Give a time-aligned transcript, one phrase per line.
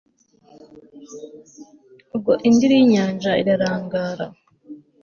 [2.15, 4.25] ubwo indiri y'inyanja irarangara